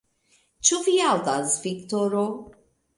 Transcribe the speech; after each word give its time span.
Ĉu 0.69 0.79
vi 0.87 0.97
aŭdas, 1.11 1.61
Viktoro? 1.69 2.29